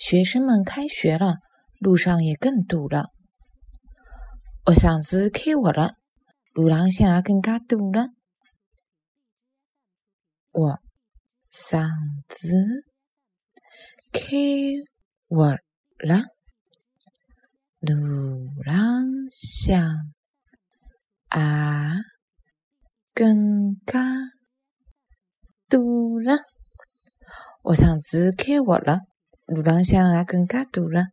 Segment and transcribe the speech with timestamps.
[0.00, 1.36] 学生们开学了，
[1.78, 3.10] 路上也更堵了。
[4.66, 5.96] 学生子开学了，
[6.54, 8.08] 路浪向也更加堵了。
[10.54, 11.90] 学生
[12.28, 12.56] 子
[14.10, 14.86] 开学
[15.98, 16.22] 了，
[17.80, 19.84] 路浪向
[21.30, 21.40] 也
[23.12, 24.02] 更加
[25.68, 26.38] 堵了。
[27.62, 29.00] 学生子开学了，
[29.50, 31.06] 路浪向也更加堵了。